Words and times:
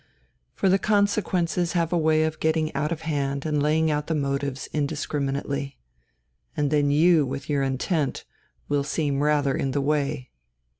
For 0.55 0.67
the 0.67 0.79
consequences 0.79 1.73
have 1.73 1.93
a 1.93 1.97
way 1.99 2.23
of 2.23 2.39
getting 2.39 2.73
out 2.73 2.91
of 2.91 3.01
hand 3.01 3.45
and 3.45 3.61
laying 3.61 3.91
out 3.91 4.07
the 4.07 4.15
motives 4.15 4.67
indiscriminately. 4.73 5.77
And 6.57 6.71
then 6.71 6.89
you 6.89 7.23
with 7.23 7.47
your 7.51 7.61
intent 7.61 8.21
and 8.55 8.59
will 8.67 8.83
seem 8.83 9.21
rather 9.21 9.53
in 9.55 9.73
the 9.73 9.81
way. 9.81 10.31